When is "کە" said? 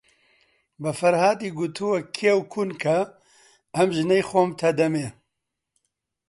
2.81-2.97